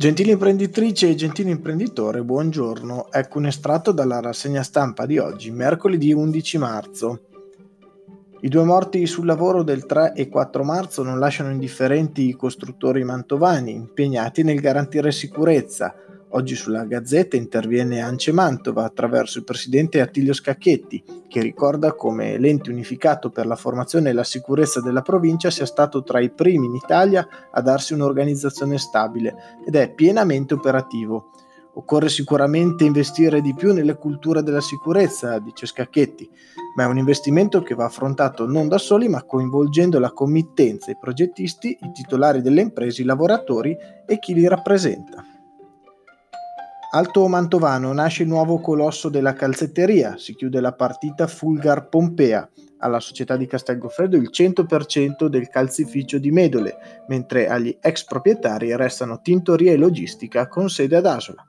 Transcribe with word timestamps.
Gentili 0.00 0.30
imprenditrici 0.30 1.10
e 1.10 1.14
gentili 1.14 1.50
imprenditore, 1.50 2.22
buongiorno. 2.22 3.12
Ecco 3.12 3.36
un 3.36 3.44
estratto 3.44 3.92
dalla 3.92 4.18
rassegna 4.18 4.62
stampa 4.62 5.04
di 5.04 5.18
oggi, 5.18 5.50
mercoledì 5.50 6.10
11 6.10 6.56
marzo. 6.56 7.20
I 8.40 8.48
due 8.48 8.64
morti 8.64 9.04
sul 9.04 9.26
lavoro 9.26 9.62
del 9.62 9.84
3 9.84 10.14
e 10.14 10.30
4 10.30 10.64
marzo 10.64 11.02
non 11.02 11.18
lasciano 11.18 11.50
indifferenti 11.50 12.28
i 12.28 12.32
costruttori 12.32 13.04
mantovani, 13.04 13.72
impegnati 13.72 14.42
nel 14.42 14.60
garantire 14.60 15.12
sicurezza, 15.12 15.94
Oggi 16.32 16.54
sulla 16.54 16.84
Gazzetta 16.84 17.36
interviene 17.36 18.02
Ance 18.02 18.30
Mantova 18.30 18.84
attraverso 18.84 19.38
il 19.38 19.44
presidente 19.44 20.00
Attilio 20.00 20.32
Scacchetti, 20.32 21.02
che 21.26 21.40
ricorda 21.40 21.94
come 21.94 22.38
l'ente 22.38 22.70
unificato 22.70 23.30
per 23.30 23.46
la 23.46 23.56
formazione 23.56 24.10
e 24.10 24.12
la 24.12 24.22
sicurezza 24.22 24.80
della 24.80 25.02
provincia 25.02 25.50
sia 25.50 25.66
stato 25.66 26.04
tra 26.04 26.20
i 26.20 26.30
primi 26.30 26.66
in 26.66 26.76
Italia 26.76 27.26
a 27.50 27.60
darsi 27.60 27.94
un'organizzazione 27.94 28.78
stabile 28.78 29.34
ed 29.66 29.74
è 29.74 29.92
pienamente 29.92 30.54
operativo. 30.54 31.32
Occorre 31.74 32.08
sicuramente 32.08 32.84
investire 32.84 33.40
di 33.40 33.52
più 33.52 33.72
nelle 33.72 33.96
culture 33.96 34.44
della 34.44 34.60
sicurezza, 34.60 35.36
dice 35.40 35.66
Scacchetti, 35.66 36.30
ma 36.76 36.84
è 36.84 36.86
un 36.86 36.98
investimento 36.98 37.60
che 37.62 37.74
va 37.74 37.86
affrontato 37.86 38.46
non 38.46 38.68
da 38.68 38.78
soli, 38.78 39.08
ma 39.08 39.24
coinvolgendo 39.24 39.98
la 39.98 40.12
committenza, 40.12 40.92
i 40.92 40.96
progettisti, 40.96 41.76
i 41.80 41.90
titolari 41.92 42.40
delle 42.40 42.60
imprese, 42.60 43.02
i 43.02 43.04
lavoratori 43.04 43.76
e 44.06 44.18
chi 44.20 44.32
li 44.34 44.46
rappresenta. 44.46 45.24
Alto 46.92 47.28
Mantovano 47.28 47.92
nasce 47.92 48.24
il 48.24 48.28
nuovo 48.28 48.58
colosso 48.58 49.08
della 49.08 49.32
calzetteria, 49.32 50.16
si 50.18 50.34
chiude 50.34 50.60
la 50.60 50.72
partita 50.72 51.28
Fulgar 51.28 51.88
Pompea, 51.88 52.50
alla 52.78 52.98
società 52.98 53.36
di 53.36 53.46
Castelgofredo 53.46 54.16
il 54.16 54.28
100% 54.32 55.26
del 55.26 55.48
calzificio 55.48 56.18
di 56.18 56.32
Medole, 56.32 57.04
mentre 57.06 57.46
agli 57.46 57.78
ex 57.80 58.04
proprietari 58.04 58.74
restano 58.74 59.20
tintoria 59.20 59.70
e 59.70 59.76
logistica 59.76 60.48
con 60.48 60.68
sede 60.68 60.96
ad 60.96 61.06
Asola. 61.06 61.46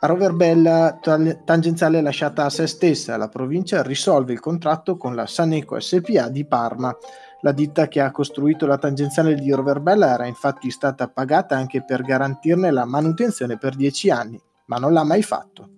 A 0.00 0.06
Roverbella 0.08 0.98
tangenziale 1.44 2.00
lasciata 2.00 2.44
a 2.44 2.50
se 2.50 2.66
stessa, 2.66 3.16
la 3.16 3.28
provincia 3.28 3.82
risolve 3.82 4.32
il 4.32 4.40
contratto 4.40 4.96
con 4.96 5.14
la 5.14 5.26
Saneco 5.26 5.78
SPA 5.78 6.28
di 6.28 6.44
Parma. 6.44 6.94
La 7.42 7.52
ditta 7.52 7.86
che 7.88 8.00
ha 8.00 8.10
costruito 8.10 8.66
la 8.66 8.78
tangenziale 8.78 9.34
di 9.34 9.50
Roverbella 9.52 10.12
era 10.12 10.26
infatti 10.26 10.70
stata 10.70 11.08
pagata 11.08 11.56
anche 11.56 11.84
per 11.84 12.02
garantirne 12.02 12.70
la 12.70 12.84
manutenzione 12.84 13.58
per 13.58 13.76
dieci 13.76 14.10
anni, 14.10 14.40
ma 14.66 14.78
non 14.78 14.92
l'ha 14.92 15.04
mai 15.04 15.22
fatto. 15.22 15.70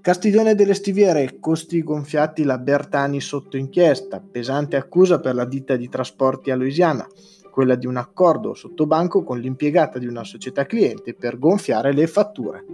Castiglione 0.00 0.54
delle 0.54 0.74
Stiviere, 0.74 1.40
costi 1.40 1.82
gonfiati 1.82 2.44
la 2.44 2.58
Bertani 2.58 3.20
sotto 3.20 3.56
inchiesta, 3.56 4.20
pesante 4.20 4.76
accusa 4.76 5.18
per 5.18 5.34
la 5.34 5.44
ditta 5.44 5.74
di 5.74 5.88
trasporti 5.88 6.52
a 6.52 6.54
Louisiana, 6.54 7.04
quella 7.50 7.74
di 7.74 7.86
un 7.86 7.96
accordo 7.96 8.54
sottobanco 8.54 9.24
con 9.24 9.40
l'impiegata 9.40 9.98
di 9.98 10.06
una 10.06 10.22
società 10.22 10.64
cliente 10.64 11.12
per 11.14 11.40
gonfiare 11.40 11.92
le 11.92 12.06
fatture. 12.06 12.64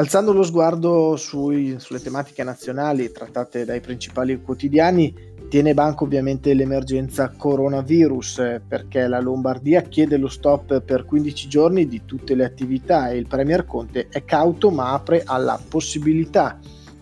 Alzando 0.00 0.32
lo 0.32 0.42
sguardo 0.42 1.14
sui, 1.16 1.78
sulle 1.78 2.00
tematiche 2.00 2.42
nazionali 2.42 3.12
trattate 3.12 3.66
dai 3.66 3.80
principali 3.80 4.40
quotidiani, 4.40 5.14
tiene 5.50 5.74
banco 5.74 6.04
ovviamente 6.04 6.54
l'emergenza 6.54 7.34
coronavirus 7.36 8.38
eh, 8.38 8.62
perché 8.66 9.06
la 9.06 9.20
Lombardia 9.20 9.82
chiede 9.82 10.16
lo 10.16 10.28
stop 10.28 10.80
per 10.80 11.04
15 11.04 11.48
giorni 11.48 11.86
di 11.86 12.06
tutte 12.06 12.34
le 12.34 12.44
attività 12.44 13.10
e 13.10 13.18
il 13.18 13.26
Premier 13.26 13.66
Conte 13.66 14.06
è 14.08 14.24
cauto 14.24 14.70
ma 14.70 14.94
apre 14.94 15.22
alla 15.22 15.60
possibilità 15.68 16.58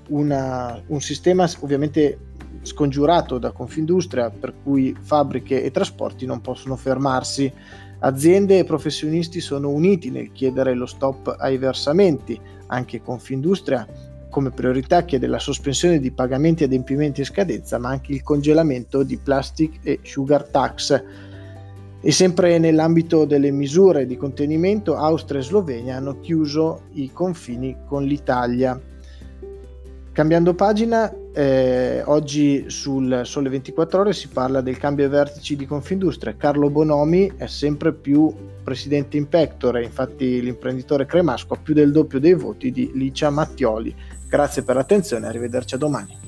una, 0.08 0.82
un 0.88 1.00
sistema 1.00 1.48
ovviamente 1.60 2.18
scongiurato 2.62 3.38
da 3.38 3.52
Confindustria 3.52 4.28
per 4.28 4.54
cui 4.60 4.92
fabbriche 5.00 5.62
e 5.62 5.70
trasporti 5.70 6.26
non 6.26 6.40
possono 6.40 6.74
fermarsi. 6.74 7.52
Aziende 8.00 8.58
e 8.58 8.64
professionisti 8.64 9.40
sono 9.40 9.70
uniti 9.70 10.10
nel 10.10 10.30
chiedere 10.32 10.74
lo 10.74 10.86
stop 10.86 11.34
ai 11.38 11.58
versamenti, 11.58 12.40
anche 12.66 13.02
Confindustria 13.02 13.86
come 14.28 14.50
priorità 14.50 15.04
chiede 15.04 15.26
la 15.26 15.38
sospensione 15.38 15.98
di 15.98 16.12
pagamenti 16.12 16.62
e 16.62 16.66
adempimenti 16.66 17.20
in 17.20 17.26
scadenza, 17.26 17.78
ma 17.78 17.88
anche 17.88 18.12
il 18.12 18.22
congelamento 18.22 19.02
di 19.02 19.16
plastic 19.16 19.78
e 19.82 20.00
sugar 20.02 20.44
tax. 20.44 21.02
E 22.00 22.12
sempre 22.12 22.58
nell'ambito 22.58 23.24
delle 23.24 23.50
misure 23.50 24.06
di 24.06 24.16
contenimento, 24.16 24.94
Austria 24.96 25.40
e 25.40 25.44
Slovenia 25.44 25.96
hanno 25.96 26.20
chiuso 26.20 26.82
i 26.92 27.10
confini 27.12 27.78
con 27.86 28.04
l'Italia. 28.04 28.80
Cambiando 30.18 30.52
pagina, 30.52 31.14
eh, 31.32 32.02
oggi 32.06 32.64
sul 32.66 33.20
Sole 33.22 33.48
24 33.50 34.00
Ore 34.00 34.12
si 34.12 34.26
parla 34.26 34.60
del 34.60 34.76
cambio 34.76 35.04
ai 35.04 35.10
vertici 35.12 35.54
di 35.54 35.64
Confindustria. 35.64 36.34
Carlo 36.36 36.70
Bonomi 36.70 37.30
è 37.36 37.46
sempre 37.46 37.92
più 37.92 38.34
presidente 38.64 39.16
in 39.16 39.28
pectore, 39.28 39.84
infatti 39.84 40.42
l'imprenditore 40.42 41.06
cremasco 41.06 41.54
ha 41.54 41.58
più 41.62 41.72
del 41.72 41.92
doppio 41.92 42.18
dei 42.18 42.34
voti 42.34 42.72
di 42.72 42.90
Licia 42.94 43.30
Mattioli. 43.30 43.94
Grazie 44.28 44.64
per 44.64 44.74
l'attenzione, 44.74 45.28
arrivederci 45.28 45.76
a 45.76 45.78
domani. 45.78 46.27